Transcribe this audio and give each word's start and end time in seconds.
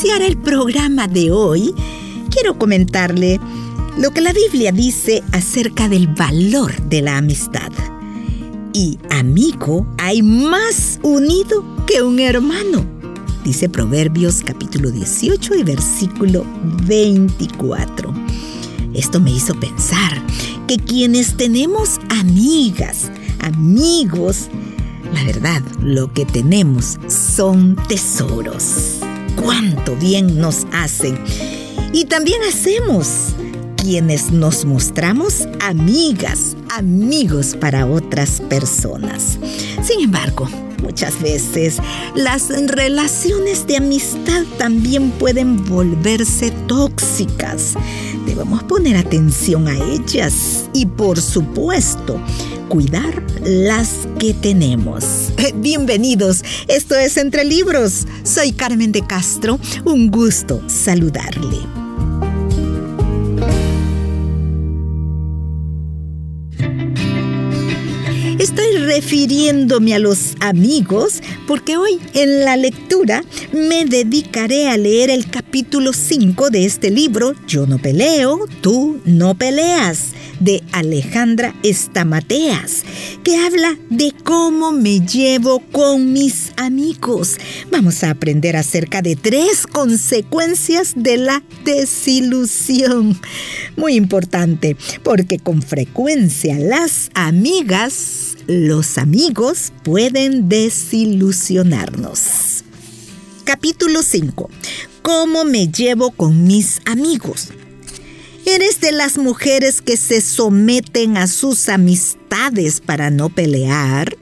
iniciar 0.00 0.22
el 0.22 0.38
programa 0.38 1.08
de 1.08 1.30
hoy, 1.30 1.74
quiero 2.30 2.56
comentarle 2.56 3.38
lo 3.98 4.10
que 4.12 4.22
la 4.22 4.32
Biblia 4.32 4.72
dice 4.72 5.22
acerca 5.32 5.90
del 5.90 6.06
valor 6.08 6.74
de 6.88 7.02
la 7.02 7.18
amistad. 7.18 7.70
Y 8.72 8.98
amigo 9.10 9.86
hay 9.98 10.22
más 10.22 11.00
unido 11.02 11.62
que 11.86 12.00
un 12.02 12.18
hermano, 12.18 12.82
dice 13.44 13.68
Proverbios 13.68 14.42
capítulo 14.42 14.90
18 14.90 15.56
y 15.56 15.62
versículo 15.64 16.46
24. 16.86 18.14
Esto 18.94 19.20
me 19.20 19.32
hizo 19.32 19.54
pensar 19.60 20.24
que 20.66 20.78
quienes 20.78 21.36
tenemos 21.36 22.00
amigas, 22.08 23.10
amigos, 23.40 24.48
la 25.12 25.24
verdad, 25.24 25.62
lo 25.82 26.10
que 26.10 26.24
tenemos 26.24 26.98
son 27.06 27.76
tesoros. 27.86 28.99
Cuánto 29.36 29.96
bien 29.96 30.38
nos 30.38 30.66
hacen. 30.72 31.18
Y 31.92 32.04
también 32.04 32.42
hacemos 32.48 33.34
quienes 33.76 34.30
nos 34.30 34.64
mostramos 34.64 35.48
amigas, 35.60 36.56
amigos 36.76 37.56
para 37.58 37.86
otras 37.86 38.40
personas. 38.48 39.38
Sin 39.82 40.00
embargo, 40.00 40.48
muchas 40.82 41.20
veces 41.20 41.78
las 42.14 42.48
relaciones 42.68 43.66
de 43.66 43.78
amistad 43.78 44.44
también 44.58 45.10
pueden 45.12 45.64
volverse 45.64 46.50
tóxicas. 46.66 47.74
Debemos 48.30 48.62
poner 48.62 48.96
atención 48.96 49.66
a 49.66 49.76
ellas 49.76 50.70
y 50.72 50.86
por 50.86 51.20
supuesto 51.20 52.20
cuidar 52.68 53.20
las 53.42 54.06
que 54.20 54.34
tenemos. 54.34 55.32
Bienvenidos, 55.56 56.44
esto 56.68 56.94
es 56.94 57.16
Entre 57.16 57.44
Libros. 57.44 58.06
Soy 58.22 58.52
Carmen 58.52 58.92
de 58.92 59.04
Castro, 59.04 59.58
un 59.84 60.12
gusto 60.12 60.62
saludarle. 60.68 61.79
Refiriéndome 68.90 69.94
a 69.94 70.00
los 70.00 70.34
amigos 70.40 71.22
porque 71.46 71.76
hoy 71.76 72.00
en 72.12 72.44
la 72.44 72.56
lectura 72.56 73.22
me 73.52 73.84
dedicaré 73.84 74.68
a 74.68 74.76
leer 74.76 75.10
el 75.10 75.30
capítulo 75.30 75.92
5 75.92 76.50
de 76.50 76.64
este 76.64 76.90
libro, 76.90 77.34
Yo 77.46 77.68
no 77.68 77.78
peleo, 77.78 78.48
tú 78.60 79.00
no 79.04 79.36
peleas, 79.36 80.06
de 80.40 80.62
Alejandra 80.72 81.54
Estamateas, 81.62 82.82
que 83.22 83.36
habla 83.36 83.78
de 83.90 84.12
cómo 84.24 84.72
me 84.72 85.00
llevo 85.00 85.60
con 85.70 86.12
mis 86.12 86.52
amigos. 86.56 87.36
Vamos 87.70 88.02
a 88.02 88.10
aprender 88.10 88.56
acerca 88.56 89.02
de 89.02 89.14
tres 89.16 89.66
consecuencias 89.66 90.94
de 90.96 91.18
la 91.18 91.42
desilusión. 91.64 93.20
Muy 93.76 93.94
importante, 93.94 94.76
porque 95.04 95.38
con 95.38 95.62
frecuencia 95.62 96.58
las 96.58 97.10
amigas 97.14 98.36
los 98.46 98.98
amigos 98.98 99.72
pueden 99.84 100.48
desilusionarnos. 100.48 102.64
Capítulo 103.44 104.02
5. 104.02 104.50
¿Cómo 105.02 105.44
me 105.44 105.68
llevo 105.68 106.10
con 106.10 106.44
mis 106.44 106.80
amigos? 106.84 107.50
¿Eres 108.46 108.80
de 108.80 108.92
las 108.92 109.18
mujeres 109.18 109.82
que 109.82 109.96
se 109.96 110.20
someten 110.20 111.16
a 111.16 111.26
sus 111.26 111.68
amistades 111.68 112.80
para 112.80 113.10
no 113.10 113.28
pelear? 113.28 114.16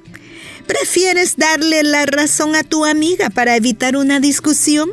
¿Prefieres 0.67 1.37
darle 1.37 1.83
la 1.83 2.05
razón 2.05 2.57
a 2.57 2.65
tu 2.65 2.85
amiga 2.85 3.31
para 3.31 3.57
evitar 3.57 3.97
una 3.97 4.21
discusión? 4.21 4.91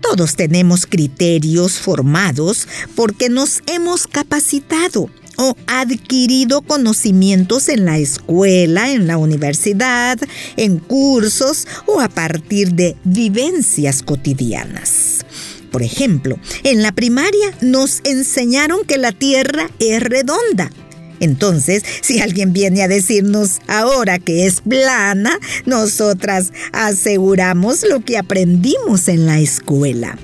Todos 0.00 0.34
tenemos 0.34 0.86
criterios 0.86 1.78
formados 1.78 2.66
porque 2.94 3.28
nos 3.28 3.62
hemos 3.66 4.06
capacitado 4.06 5.08
o 5.36 5.56
adquirido 5.66 6.62
conocimientos 6.62 7.68
en 7.68 7.84
la 7.84 7.98
escuela, 7.98 8.90
en 8.90 9.06
la 9.06 9.18
universidad, 9.18 10.18
en 10.56 10.78
cursos 10.78 11.66
o 11.86 12.00
a 12.00 12.08
partir 12.08 12.72
de 12.72 12.96
vivencias 13.04 14.02
cotidianas. 14.02 15.24
Por 15.70 15.82
ejemplo, 15.82 16.38
en 16.64 16.82
la 16.82 16.92
primaria 16.92 17.54
nos 17.60 18.00
enseñaron 18.04 18.84
que 18.84 18.98
la 18.98 19.12
Tierra 19.12 19.70
es 19.78 20.02
redonda. 20.02 20.70
Entonces, 21.20 21.82
si 22.00 22.20
alguien 22.20 22.52
viene 22.52 22.82
a 22.82 22.88
decirnos 22.88 23.60
ahora 23.68 24.18
que 24.18 24.46
es 24.46 24.62
plana, 24.62 25.38
nosotras 25.66 26.52
aseguramos 26.72 27.84
lo 27.88 28.00
que 28.00 28.16
aprendimos 28.16 29.06
en 29.08 29.26
la 29.26 29.38
escuela 29.38 30.18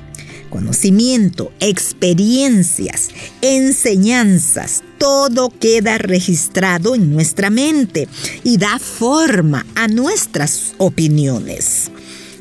conocimiento, 0.57 1.53
experiencias, 1.61 3.11
enseñanzas, 3.43 4.83
todo 4.97 5.51
queda 5.51 5.99
registrado 5.99 6.95
en 6.95 7.13
nuestra 7.13 7.51
mente 7.51 8.09
y 8.43 8.57
da 8.57 8.79
forma 8.79 9.67
a 9.75 9.87
nuestras 9.87 10.75
opiniones. 10.79 11.91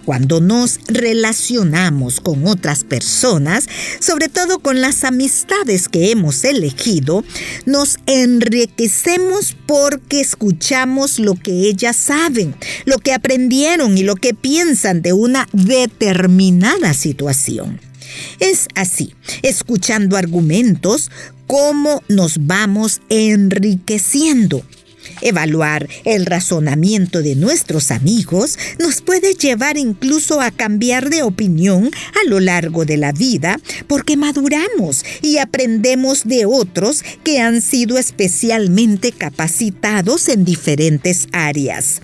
Cuando 0.05 0.39
nos 0.39 0.79
relacionamos 0.87 2.19
con 2.21 2.45
otras 2.45 2.83
personas, 2.83 3.65
sobre 3.99 4.29
todo 4.29 4.59
con 4.59 4.79
las 4.79 5.03
amistades 5.03 5.89
que 5.89 6.11
hemos 6.11 6.43
elegido, 6.43 7.23
nos 7.65 7.97
enriquecemos 8.05 9.55
porque 9.65 10.21
escuchamos 10.21 11.17
lo 11.17 11.33
que 11.33 11.67
ellas 11.67 11.95
saben, 11.95 12.55
lo 12.85 12.99
que 12.99 13.13
aprendieron 13.13 13.97
y 13.97 14.03
lo 14.03 14.15
que 14.15 14.35
piensan 14.35 15.01
de 15.01 15.13
una 15.13 15.47
determinada 15.53 16.93
situación. 16.93 17.81
Es 18.39 18.67
así, 18.75 19.13
escuchando 19.41 20.17
argumentos, 20.17 21.09
cómo 21.47 22.03
nos 22.07 22.45
vamos 22.45 23.01
enriqueciendo. 23.09 24.63
Evaluar 25.25 25.89
el 26.03 26.27
razonamiento 26.27 27.23
de 27.23 27.35
nuestros 27.35 27.89
amigos 27.89 28.59
nos 28.77 29.01
puede 29.01 29.33
llevar 29.33 29.75
incluso 29.75 30.39
a 30.39 30.51
cambiar 30.51 31.09
de 31.09 31.23
opinión 31.23 31.89
a 32.23 32.29
lo 32.29 32.39
largo 32.39 32.85
de 32.85 32.97
la 32.97 33.11
vida 33.11 33.59
porque 33.87 34.17
maduramos 34.17 35.03
y 35.23 35.39
aprendemos 35.39 36.25
de 36.25 36.45
otros 36.45 37.03
que 37.23 37.39
han 37.39 37.63
sido 37.63 37.97
especialmente 37.97 39.11
capacitados 39.13 40.29
en 40.29 40.45
diferentes 40.45 41.27
áreas. 41.31 42.03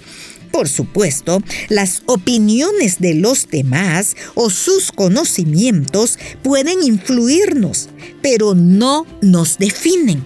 Por 0.52 0.68
supuesto, 0.68 1.44
las 1.70 2.02
opiniones 2.08 2.98
de 2.98 3.14
los 3.14 3.48
demás 3.52 4.16
o 4.34 4.50
sus 4.50 4.92
conocimientos 4.92 6.18
pueden 6.42 6.82
influirnos, 6.82 7.90
pero 8.24 8.56
no 8.56 9.06
nos 9.22 9.60
definen. 9.60 10.26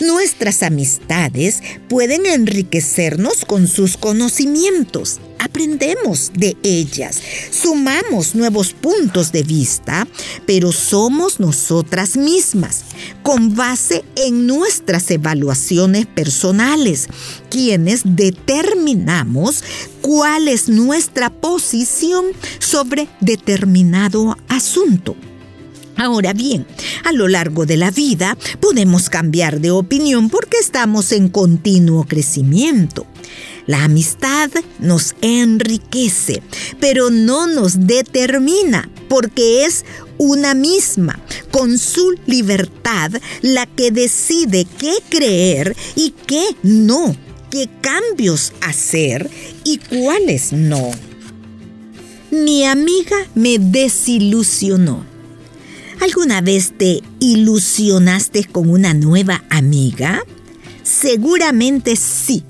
Nuestras 0.00 0.62
amistades 0.62 1.62
pueden 1.88 2.26
enriquecernos 2.26 3.44
con 3.44 3.68
sus 3.68 3.96
conocimientos. 3.96 5.20
Aprendemos 5.38 6.32
de 6.34 6.56
ellas, 6.62 7.20
sumamos 7.50 8.34
nuevos 8.34 8.72
puntos 8.72 9.30
de 9.30 9.42
vista, 9.42 10.08
pero 10.46 10.72
somos 10.72 11.38
nosotras 11.38 12.16
mismas, 12.16 12.84
con 13.22 13.54
base 13.54 14.04
en 14.16 14.46
nuestras 14.46 15.10
evaluaciones 15.10 16.06
personales, 16.06 17.08
quienes 17.50 18.00
determinamos 18.04 19.62
cuál 20.00 20.48
es 20.48 20.68
nuestra 20.68 21.30
posición 21.30 22.24
sobre 22.58 23.06
determinado 23.20 24.36
asunto. 24.48 25.14
Ahora 25.96 26.32
bien, 26.32 26.66
a 27.04 27.12
lo 27.12 27.28
largo 27.28 27.66
de 27.66 27.76
la 27.76 27.90
vida 27.90 28.36
podemos 28.60 29.08
cambiar 29.08 29.60
de 29.60 29.70
opinión 29.70 30.28
porque 30.28 30.58
estamos 30.58 31.12
en 31.12 31.28
continuo 31.28 32.04
crecimiento. 32.04 33.06
La 33.66 33.84
amistad 33.84 34.50
nos 34.78 35.14
enriquece, 35.22 36.42
pero 36.80 37.10
no 37.10 37.46
nos 37.46 37.86
determina, 37.86 38.90
porque 39.08 39.64
es 39.64 39.84
una 40.18 40.54
misma, 40.54 41.18
con 41.50 41.78
su 41.78 42.14
libertad, 42.26 43.12
la 43.40 43.66
que 43.66 43.90
decide 43.90 44.66
qué 44.78 44.94
creer 45.08 45.74
y 45.96 46.12
qué 46.26 46.44
no, 46.62 47.16
qué 47.50 47.70
cambios 47.80 48.52
hacer 48.60 49.30
y 49.64 49.78
cuáles 49.78 50.52
no. 50.52 50.90
Mi 52.30 52.66
amiga 52.66 53.16
me 53.34 53.58
desilusionó 53.58 55.13
¿Alguna 56.04 56.42
vez 56.42 56.74
te 56.76 57.00
ilusionaste 57.18 58.44
con 58.44 58.68
una 58.68 58.92
nueva 58.92 59.42
amiga? 59.48 60.22
Seguramente 60.82 61.96
sí, 61.96 62.44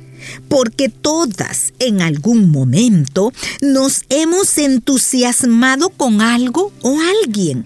porque 0.49 0.89
todas 0.89 1.73
en 1.79 2.03
algún 2.03 2.51
momento 2.51 3.33
nos 3.61 4.07
hemos 4.09 4.59
entusiasmado 4.59 5.91
con 5.91 6.21
algo 6.21 6.73
o 6.83 6.99
alguien. 7.23 7.65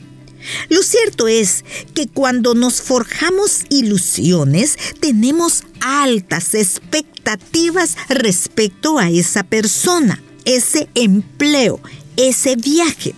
Lo 0.68 0.82
cierto 0.82 1.26
es 1.26 1.64
que 1.94 2.06
cuando 2.06 2.52
nos 2.54 2.82
forjamos 2.82 3.60
ilusiones 3.70 4.76
tenemos 5.00 5.62
altas 5.80 6.52
expectativas 6.52 7.96
respecto 8.10 8.98
a 8.98 9.08
esa 9.08 9.42
persona, 9.42 10.22
ese 10.44 10.90
empleo, 10.94 11.80
ese 12.18 12.56
viaje. 12.56 13.14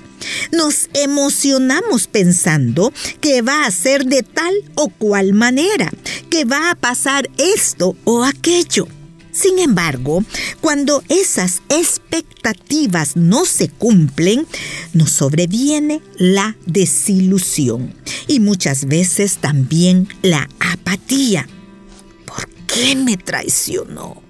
Nos 0.53 0.89
emocionamos 0.95 2.07
pensando 2.07 2.93
que 3.21 3.43
va 3.43 3.65
a 3.65 3.71
ser 3.71 4.07
de 4.07 4.23
tal 4.23 4.55
o 4.75 4.89
cual 4.89 5.33
manera, 5.33 5.91
que 6.31 6.45
va 6.45 6.71
a 6.71 6.75
pasar 6.75 7.29
esto 7.39 7.97
o 8.05 8.25
aquello. 8.25 8.87
Sin 9.33 9.59
embargo, 9.59 10.25
cuando 10.61 11.05
esas 11.09 11.63
expectativas 11.69 13.17
no 13.17 13.45
se 13.45 13.69
cumplen, 13.69 14.47
nos 14.93 15.13
sobreviene 15.13 16.01
la 16.17 16.57
desilusión 16.67 17.95
y 18.27 18.41
muchas 18.41 18.87
veces 18.87 19.39
también 19.39 20.09
la 20.23 20.49
apatía. 20.59 21.49
¿Por 22.27 22.49
qué 22.67 22.97
me 22.97 23.17
traicionó? 23.17 24.21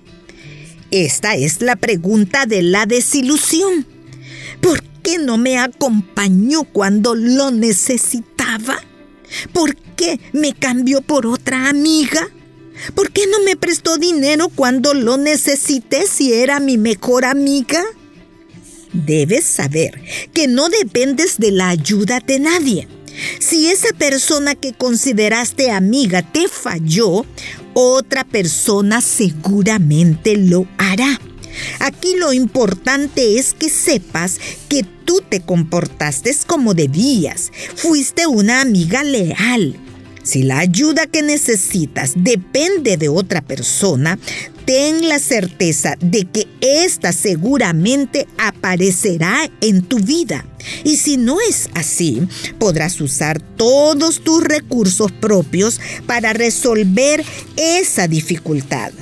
Esta 0.91 1.35
es 1.35 1.63
la 1.63 1.77
pregunta 1.77 2.47
de 2.47 2.63
la 2.63 2.85
desilusión. 2.85 3.87
¿Por 4.61 4.83
qué 5.11 5.19
no 5.19 5.39
me 5.39 5.59
acompañó 5.59 6.62
cuando 6.65 7.15
lo 7.17 7.51
necesitaba? 7.51 8.81
¿Por 9.53 9.75
qué 9.75 10.21
me 10.33 10.53
cambió 10.53 11.01
por 11.01 11.27
otra 11.27 11.69
amiga? 11.69 12.29
¿Por 12.95 13.11
qué 13.11 13.23
no 13.27 13.41
me 13.41 13.57
prestó 13.57 13.99
dinero 13.99 14.49
cuando 14.55 14.95
lo 14.95 15.17
necesité 15.17 16.07
si 16.07 16.33
era 16.33 16.61
mi 16.61 16.79
mejor 16.79 17.25
amiga? 17.25 17.83
Debes 18.93 19.45
saber 19.45 20.01
que 20.33 20.47
no 20.47 20.69
dependes 20.69 21.39
de 21.39 21.51
la 21.51 21.71
ayuda 21.71 22.21
de 22.21 22.39
nadie. 22.39 22.89
Si 23.41 23.69
esa 23.69 23.93
persona 23.93 24.55
que 24.55 24.73
consideraste 24.73 25.73
amiga 25.73 26.23
te 26.23 26.47
falló, 26.47 27.27
otra 27.75 28.23
persona 28.23 29.01
seguramente 29.01 30.37
lo 30.37 30.67
hará. 30.79 31.21
Aquí 31.79 32.17
lo 32.17 32.33
importante 32.33 33.39
es 33.39 33.55
que 33.55 33.69
sepas 33.69 34.39
que 34.69 34.85
tú 35.05 35.21
te 35.29 35.41
comportaste 35.41 36.31
como 36.47 36.75
debías. 36.75 37.51
Fuiste 37.75 38.27
una 38.27 38.61
amiga 38.61 39.03
leal 39.03 39.77
si 40.23 40.43
la 40.43 40.59
ayuda 40.59 41.07
que 41.07 41.23
necesitas 41.23 42.12
depende 42.15 42.97
de 42.97 43.09
otra 43.09 43.41
persona, 43.41 44.19
ten 44.65 45.09
la 45.09 45.19
certeza 45.19 45.97
de 46.01 46.27
que 46.27 46.47
ésta 46.61 47.12
seguramente 47.12 48.29
aparecerá 48.39 49.51
en 49.61 49.83
tu 49.83 49.99
vida. 49.99 50.47
Y 50.85 50.99
si 50.99 51.17
no 51.17 51.39
es 51.41 51.71
así, 51.75 52.23
podrás 52.59 53.01
usar 53.01 53.41
todos 53.41 54.21
tus 54.21 54.45
recursos 54.45 55.11
propios 55.11 55.81
para 56.07 56.33
resolver 56.33 57.25
esa 57.57 58.07
dificultad. 58.07 58.93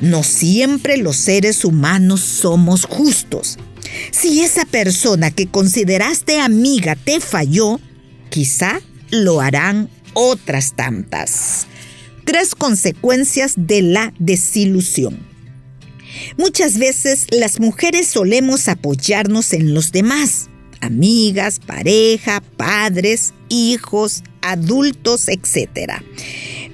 No 0.00 0.22
siempre 0.22 0.96
los 0.96 1.16
seres 1.16 1.64
humanos 1.64 2.20
somos 2.20 2.84
justos. 2.84 3.58
Si 4.12 4.40
esa 4.40 4.64
persona 4.64 5.30
que 5.30 5.46
consideraste 5.46 6.40
amiga 6.40 6.94
te 6.96 7.20
falló, 7.20 7.80
quizá 8.30 8.80
lo 9.10 9.40
harán 9.40 9.88
otras 10.12 10.74
tantas. 10.74 11.66
Tres 12.24 12.54
consecuencias 12.54 13.54
de 13.56 13.82
la 13.82 14.12
desilusión. 14.18 15.26
Muchas 16.36 16.78
veces 16.78 17.26
las 17.30 17.60
mujeres 17.60 18.08
solemos 18.08 18.68
apoyarnos 18.68 19.52
en 19.52 19.74
los 19.74 19.92
demás, 19.92 20.48
amigas, 20.80 21.60
pareja, 21.60 22.42
padres, 22.56 23.32
hijos, 23.48 24.22
adultos, 24.42 25.28
etc. 25.28 26.02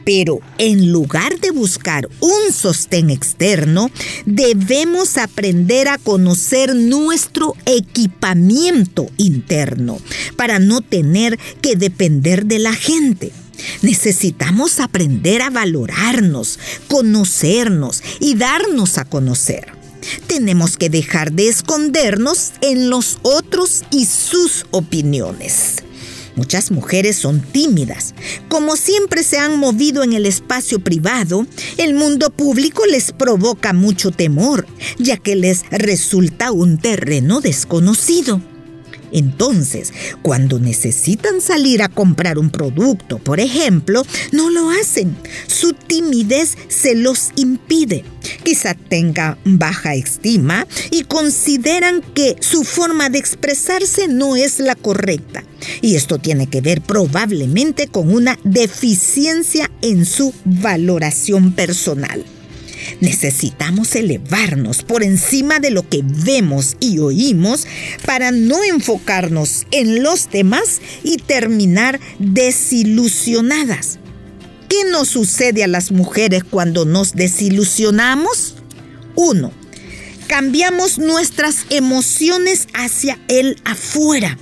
Pero 0.05 0.41
en 0.59 0.93
lugar 0.93 1.41
de 1.41 1.51
buscar 1.51 2.09
un 2.21 2.53
sostén 2.53 3.11
externo, 3.11 3.91
debemos 4.27 5.17
aprender 5.17 5.89
a 5.89 5.99
conocer 5.99 6.75
nuestro 6.75 7.55
equipamiento 7.67 9.07
interno 9.17 9.99
para 10.37 10.59
no 10.59 10.81
tener 10.81 11.39
que 11.61 11.77
depender 11.77 12.47
de 12.47 12.59
la 12.59 12.75
gente. 12.75 13.33
Necesitamos 13.83 14.81
aprender 14.81 15.43
a 15.43 15.51
valorarnos, 15.51 16.59
conocernos 16.89 18.03
y 18.21 18.35
darnos 18.35 18.99
a 18.99 19.05
conocer. 19.05 19.73
Tenemos 20.27 20.77
que 20.77 20.91
dejar 20.91 21.33
de 21.33 21.49
escondernos 21.49 22.53
en 22.61 22.91
los 22.91 23.19
otros 23.23 23.85
y 23.91 24.05
sus 24.05 24.67
opiniones. 24.71 25.84
Muchas 26.37 26.71
mujeres 26.71 27.17
son 27.17 27.41
tímidas. 27.41 28.15
Como 28.49 28.77
siempre 28.77 29.23
se 29.23 29.39
han 29.39 29.59
movido 29.59 30.03
en 30.03 30.13
el 30.13 30.27
espacio 30.27 30.81
privado, 30.81 31.47
el 31.79 31.95
mundo 31.95 32.31
público 32.31 32.87
les 32.87 33.13
provoca 33.13 33.73
mucho 33.73 34.11
temor, 34.11 34.67
ya 34.99 35.17
que 35.17 35.37
les 35.37 35.63
resulta 35.71 36.53
un 36.53 36.79
terreno 36.79 37.41
desconocido. 37.41 38.41
Entonces, 39.15 39.93
cuando 40.23 40.59
necesitan 40.59 41.41
salir 41.41 41.83
a 41.83 41.89
comprar 41.89 42.37
un 42.37 42.51
producto, 42.51 43.19
por 43.19 43.39
ejemplo, 43.39 44.05
no 44.33 44.51
lo 44.51 44.71
hacen. 44.71 45.17
Su 45.47 45.73
timidez 45.73 46.59
se 46.69 46.97
los 46.97 47.31
impide. 47.37 48.05
Quizá 48.43 48.75
tenga 48.75 49.39
baja 49.45 49.95
estima 49.95 50.67
y 50.91 51.05
consideran 51.05 52.03
que 52.15 52.37
su 52.41 52.65
forma 52.65 53.09
de 53.09 53.19
expresarse 53.19 54.09
no 54.09 54.35
es 54.35 54.59
la 54.59 54.75
correcta. 54.75 55.45
Y 55.81 55.95
esto 55.95 56.19
tiene 56.19 56.49
que 56.49 56.61
ver 56.61 56.81
probablemente 56.81 57.87
con 57.87 58.13
una 58.13 58.37
deficiencia 58.43 59.71
en 59.81 60.05
su 60.07 60.35
valoración 60.45 61.53
personal. 61.53 62.25
Necesitamos 63.01 63.95
elevarnos 63.95 64.83
por 64.83 65.03
encima 65.03 65.61
de 65.61 65.71
lo 65.71 65.89
que 65.89 66.03
vemos 66.05 66.77
y 66.81 66.99
oímos 66.99 67.67
para 68.07 68.31
no 68.31 68.63
enfocarnos 68.65 69.67
en 69.71 70.03
los 70.03 70.31
demás 70.31 70.81
y 71.03 71.17
terminar 71.19 72.01
desilusionadas. 72.19 73.99
¿Qué 74.69 74.85
nos 74.91 75.09
sucede 75.09 75.63
a 75.63 75.69
las 75.69 75.93
mujeres 75.93 76.43
cuando 76.45 76.85
nos 76.85 77.15
desilusionamos? 77.15 78.57
1. 79.15 79.53
Cambiamos 80.27 80.99
nuestras 80.99 81.67
emociones 81.71 82.67
hacia 82.73 83.19
el 83.29 83.61
afuera 83.65 84.39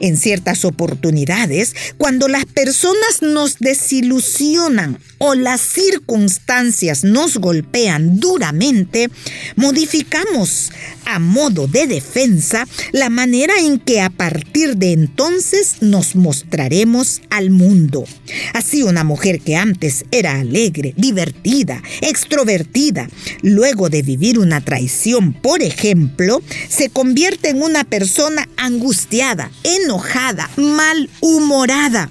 en 0.00 0.16
ciertas 0.16 0.64
oportunidades, 0.64 1.74
cuando 1.96 2.28
las 2.28 2.44
personas 2.46 3.20
nos 3.20 3.58
desilusionan 3.58 4.98
o 5.18 5.34
las 5.34 5.60
circunstancias 5.60 7.04
nos 7.04 7.36
golpean 7.36 8.20
duramente, 8.20 9.10
modificamos 9.56 10.70
a 11.04 11.18
modo 11.18 11.66
de 11.66 11.86
defensa 11.86 12.66
la 12.92 13.08
manera 13.08 13.54
en 13.58 13.78
que 13.78 14.00
a 14.00 14.10
partir 14.10 14.76
de 14.76 14.92
entonces 14.92 15.76
nos 15.80 16.14
mostraremos 16.14 17.22
al 17.30 17.50
mundo. 17.50 18.04
Así 18.52 18.82
una 18.82 19.04
mujer 19.04 19.40
que 19.40 19.56
antes 19.56 20.04
era 20.10 20.40
alegre, 20.40 20.94
divertida, 20.96 21.82
extrovertida, 22.02 23.08
luego 23.42 23.88
de 23.88 24.02
vivir 24.02 24.38
una 24.38 24.60
traición, 24.60 25.32
por 25.32 25.62
ejemplo, 25.62 26.42
se 26.68 26.90
convierte 26.90 27.50
en 27.50 27.62
una 27.62 27.84
persona 27.84 28.48
angustiada, 28.56 29.50
enojada, 29.64 30.50
malhumorada. 30.56 32.10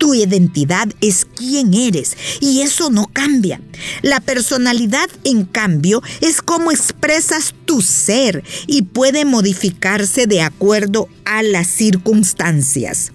Tu 0.00 0.14
identidad 0.14 0.88
es 1.02 1.26
quién 1.26 1.74
eres 1.74 2.16
y 2.40 2.62
eso 2.62 2.88
no 2.88 3.06
cambia. 3.12 3.60
La 4.00 4.20
personalidad, 4.20 5.10
en 5.24 5.44
cambio, 5.44 6.02
es 6.22 6.40
cómo 6.40 6.72
expresas 6.72 7.54
tu 7.66 7.82
ser 7.82 8.42
y 8.66 8.80
puede 8.80 9.26
modificarse 9.26 10.26
de 10.26 10.40
acuerdo 10.40 11.06
a 11.26 11.42
las 11.42 11.66
circunstancias. 11.66 13.12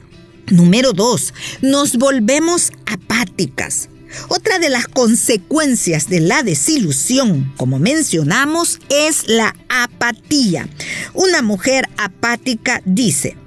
Número 0.51 0.94
dos, 0.94 1.34
nos 1.63 1.98
volvemos 1.98 2.72
apáticas. 2.86 3.89
Otra 4.27 4.60
de 4.60 4.70
las 4.70 4.88
consecuencias 4.88 6.08
de 6.08 6.20
la 6.20 6.44
desilusión, 6.44 7.51
como 7.58 7.80
mencionamos, 7.80 8.80
es 8.89 9.27
la 9.27 9.56
apatía. 9.70 10.70
Una 11.15 11.42
mujer 11.42 11.89
apática 11.98 12.84
dice, 12.86 13.38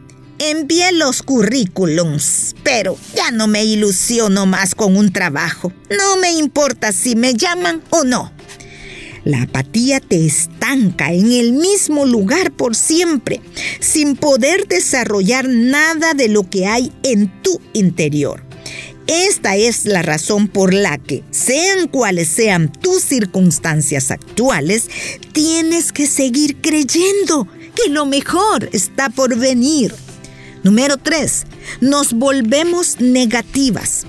Envié 0.41 0.93
los 0.93 1.23
currículums, 1.23 2.55
pero 2.63 2.97
ya 3.17 3.33
no 3.33 3.49
me 3.49 3.65
ilusiono 3.65 4.47
más 4.47 4.77
con 4.77 4.97
un 4.97 5.13
trabajo. 5.13 5.73
No 5.91 6.17
me 6.17 6.31
importa 6.33 6.93
si 6.93 7.17
me 7.17 7.35
llaman 7.35 7.83
o 7.91 8.05
no. 8.05 8.33
La 9.25 9.43
apatía 9.43 9.99
te 9.99 10.25
estanca 10.25 11.13
en 11.13 11.33
el 11.33 11.53
mismo 11.53 12.07
lugar 12.07 12.53
por 12.53 12.77
siempre, 12.77 13.41
sin 13.81 14.17
poder 14.17 14.69
desarrollar 14.69 15.49
nada 15.49 16.15
de 16.15 16.29
lo 16.29 16.49
que 16.49 16.67
hay 16.67 16.93
en 17.03 17.43
tu 17.43 17.61
interior. 17.73 18.45
Esta 19.09 19.57
es 19.57 19.87
la 19.87 20.03
razón 20.03 20.47
por 20.49 20.73
la 20.73 20.99
que, 20.99 21.25
sean 21.31 21.89
cuales 21.89 22.29
sean 22.29 22.71
tus 22.71 23.03
circunstancias 23.03 24.11
actuales, 24.13 24.89
tienes 25.33 25.93
que 25.93 26.07
seguir 26.07 26.61
creyendo 26.61 27.49
que 27.75 27.91
lo 27.91 28.07
mejor 28.07 28.69
está 28.73 29.11
por 29.11 29.37
venir. 29.37 29.95
Número 30.63 30.97
3. 30.97 31.45
Nos 31.81 32.13
volvemos 32.13 33.01
negativas. 33.01 34.07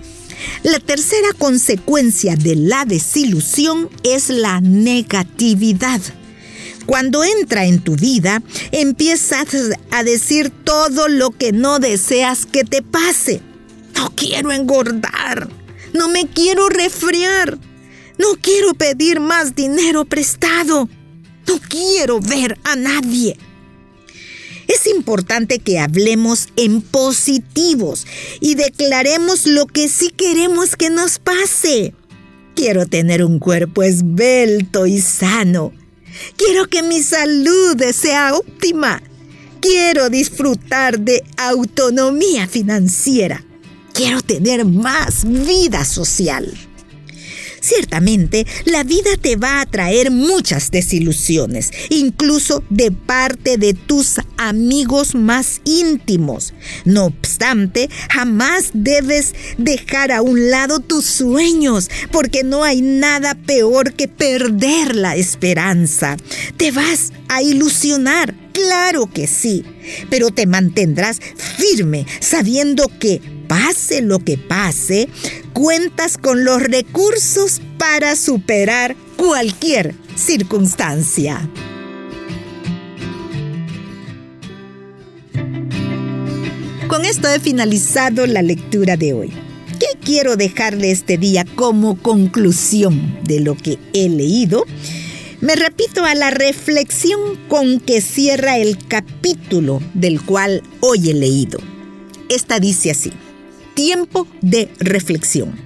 La 0.64 0.80
tercera 0.80 1.30
consecuencia 1.38 2.36
de 2.36 2.56
la 2.56 2.86
desilusión 2.86 3.90
es 4.04 4.30
la 4.30 4.62
negatividad. 4.62 6.02
Cuando 6.86 7.24
entra 7.24 7.66
en 7.66 7.82
tu 7.82 7.96
vida, 7.96 8.42
empiezas 8.72 9.48
a 9.92 10.04
decir 10.04 10.50
todo 10.50 11.08
lo 11.08 11.32
que 11.32 11.52
no 11.52 11.80
deseas 11.80 12.46
que 12.46 12.64
te 12.64 12.82
pase. 12.82 13.42
No 13.96 14.12
quiero 14.16 14.52
engordar. 14.52 15.50
No 15.94 16.10
me 16.10 16.26
quiero 16.28 16.68
resfriar. 16.70 17.58
No 18.18 18.28
quiero 18.42 18.74
pedir 18.74 19.20
más 19.20 19.56
dinero 19.56 20.06
prestado. 20.06 20.90
No 21.48 21.60
quiero 21.70 22.20
ver 22.20 22.58
a 22.64 22.76
nadie. 22.76 23.38
Es 24.70 24.86
importante 24.86 25.58
que 25.58 25.80
hablemos 25.80 26.50
en 26.56 26.84
positivos 26.84 28.06
y 28.40 28.54
declaremos 28.54 29.48
lo 29.48 29.66
que 29.66 29.90
sí 29.90 30.12
queremos 30.16 30.76
que 30.76 30.92
nos 30.92 31.18
pase. 31.18 31.96
Quiero 32.56 32.86
tener 32.86 33.26
un 33.26 33.40
cuerpo 33.40 33.82
esbelto 33.82 34.86
y 34.86 35.02
sano. 35.02 35.74
Quiero 36.38 36.68
que 36.68 36.84
mi 36.84 37.02
salud 37.02 37.82
sea 37.94 38.36
óptima. 38.36 39.02
Quiero 39.60 40.12
disfrutar 40.12 41.00
de 41.00 41.24
autonomía 41.38 42.48
financiera. 42.48 43.44
Quiero 43.94 44.22
tener 44.22 44.66
más 44.66 45.26
vida 45.26 45.84
social. 45.84 46.54
Ciertamente, 47.62 48.46
la 48.66 48.84
vida 48.84 49.12
te 49.22 49.36
va 49.36 49.62
a 49.62 49.66
traer 49.66 50.12
muchas 50.12 50.72
desilusiones, 50.72 51.72
incluso 51.90 52.64
de 52.70 52.92
parte 52.92 53.58
de 53.58 53.74
tus 53.74 54.20
amigos 54.38 55.16
más 55.16 55.62
íntimos. 55.66 56.54
No 56.86 57.06
obstante, 57.06 57.90
jamás 58.10 58.72
debes 58.74 59.34
dejar 59.58 60.12
a 60.12 60.22
un 60.22 60.50
lado 60.50 60.80
tus 60.80 61.06
sueños, 61.06 61.90
porque 62.12 62.44
no 62.44 62.64
hay 62.64 62.82
nada 62.82 63.36
peor 63.36 63.94
que 63.94 64.08
perder 64.08 64.96
la 64.96 65.16
esperanza. 65.16 66.18
Te 66.58 66.72
vas 66.72 67.12
a 67.28 67.42
ilusionar, 67.42 68.34
claro 68.54 69.10
que 69.12 69.28
sí, 69.28 69.64
pero 70.10 70.30
te 70.30 70.46
mantendrás 70.46 71.20
firme 71.36 72.06
sabiendo 72.20 72.90
que 73.00 73.39
pase 73.50 74.04
lo 74.04 74.20
que 74.20 74.38
pase, 74.38 75.10
cuentas 75.54 76.18
con 76.18 76.46
los 76.46 76.62
recursos 76.62 77.62
para 77.80 78.16
superar 78.16 78.96
cualquier 79.18 79.96
circunstancia. 80.16 81.50
Con 86.88 87.06
esto 87.06 87.28
he 87.28 87.40
finalizado 87.40 88.28
la 88.28 88.44
lectura 88.44 88.96
de 88.98 89.14
hoy. 89.14 89.34
¿Qué 89.80 89.98
quiero 90.04 90.36
dejarle 90.36 90.92
este 90.92 91.18
día 91.18 91.44
como 91.56 91.98
conclusión 91.98 93.20
de 93.24 93.40
lo 93.40 93.56
que 93.56 93.80
he 93.94 94.10
leído? 94.10 94.66
Me 95.42 95.56
repito 95.56 96.04
a 96.06 96.14
la 96.14 96.30
reflexión 96.30 97.20
con 97.48 97.80
que 97.80 98.02
cierra 98.02 98.58
el 98.58 98.78
capítulo 98.88 99.82
del 99.96 100.22
cual 100.22 100.62
hoy 100.82 101.10
he 101.10 101.14
leído. 101.14 101.60
Esta 102.30 102.60
dice 102.60 102.92
así 102.92 103.12
tiempo 103.80 104.28
de 104.42 104.70
reflexión. 104.82 105.58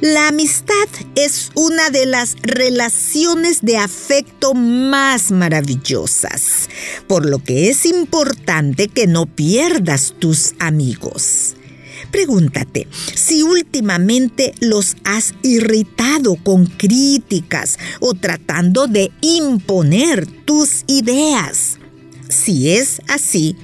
La 0.00 0.26
amistad 0.26 0.88
es 1.14 1.52
una 1.54 1.88
de 1.90 2.04
las 2.04 2.34
relaciones 2.42 3.60
de 3.62 3.76
afecto 3.76 4.54
más 4.54 5.30
maravillosas, 5.30 6.68
por 7.06 7.24
lo 7.24 7.38
que 7.38 7.70
es 7.70 7.86
importante 7.86 8.88
que 8.88 9.06
no 9.06 9.26
pierdas 9.26 10.16
tus 10.18 10.54
amigos. 10.58 11.54
Pregúntate 12.10 12.88
si 13.14 13.44
últimamente 13.44 14.52
los 14.58 14.96
has 15.04 15.32
irritado 15.42 16.34
con 16.34 16.66
críticas 16.66 17.78
o 18.00 18.14
tratando 18.14 18.88
de 18.88 19.12
imponer 19.20 20.26
tus 20.26 20.82
ideas. 20.88 21.78
Si 22.28 22.72
es 22.72 23.00
así, 23.06 23.56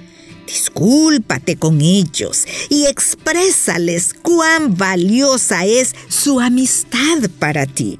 Discúlpate 0.48 1.56
con 1.56 1.82
ellos 1.82 2.46
y 2.70 2.86
exprésales 2.86 4.14
cuán 4.14 4.78
valiosa 4.78 5.66
es 5.66 5.94
su 6.08 6.40
amistad 6.40 7.28
para 7.38 7.66
ti. 7.66 7.98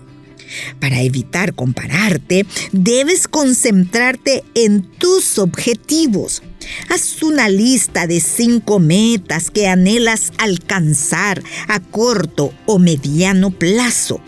Para 0.80 1.02
evitar 1.02 1.54
compararte, 1.54 2.46
debes 2.72 3.28
concentrarte 3.28 4.44
en 4.54 4.80
tus 4.82 5.38
objetivos. 5.38 6.42
Haz 6.88 7.22
una 7.22 7.50
lista 7.50 8.06
de 8.06 8.18
cinco 8.18 8.78
metas 8.78 9.50
que 9.50 9.66
anhelas 9.66 10.32
alcanzar 10.38 11.42
a 11.68 11.80
corto 11.80 12.54
o 12.64 12.78
mediano 12.78 13.50
plazo 13.50 14.22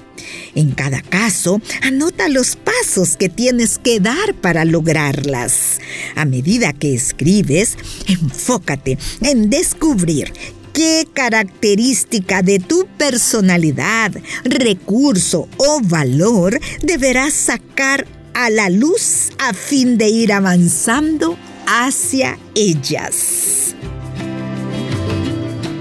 en 0.55 0.73
cada 0.73 1.03
caso, 1.03 1.61
anota 1.83 2.29
los 2.29 2.57
pasos 2.57 3.17
que 3.17 3.29
tienes 3.29 3.79
que 3.79 4.01
dar 4.01 4.35
para 4.41 4.65
lograrlas. 4.65 5.81
A 6.17 6.25
medida 6.25 6.73
que 6.73 6.95
escribes, 6.95 7.77
enfócate 8.07 8.99
en 9.23 9.51
descubrir 9.51 10.33
qué 10.73 11.07
característica 11.13 12.43
de 12.43 12.59
tu 12.59 12.87
personalidad, 12.97 14.13
recurso 14.45 15.49
o 15.57 15.81
valor 15.83 16.59
deberás 16.83 17.35
sacar 17.35 18.07
a 18.35 18.51
la 18.51 18.71
luz 18.71 19.31
a 19.39 19.53
fin 19.53 19.99
de 19.99 20.09
ir 20.09 20.33
avanzando 20.33 21.37
hacia 21.67 22.39
ellas. 22.55 23.75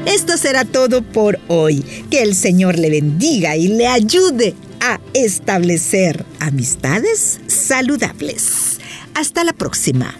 Esto 0.09 0.37
será 0.37 0.65
todo 0.65 1.03
por 1.03 1.39
hoy. 1.47 1.83
Que 2.09 2.23
el 2.23 2.35
Señor 2.35 2.79
le 2.79 2.89
bendiga 2.89 3.55
y 3.55 3.67
le 3.67 3.87
ayude 3.87 4.55
a 4.81 4.99
establecer 5.13 6.25
amistades 6.39 7.39
saludables. 7.45 8.79
Hasta 9.13 9.43
la 9.43 9.53
próxima. 9.53 10.15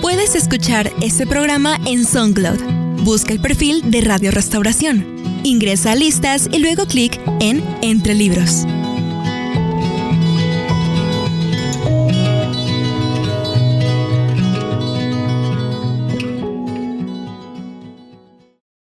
Puedes 0.00 0.34
escuchar 0.34 0.90
este 1.02 1.26
programa 1.26 1.78
en 1.84 2.04
SoundCloud. 2.04 2.60
Busca 3.04 3.32
el 3.32 3.40
perfil 3.40 3.90
de 3.90 4.00
Radio 4.00 4.30
Restauración. 4.30 5.04
Ingresa 5.44 5.92
a 5.92 5.96
listas 5.96 6.48
y 6.50 6.58
luego 6.60 6.86
clic 6.86 7.20
en 7.40 7.62
Entre 7.82 8.14
Libros. 8.14 8.66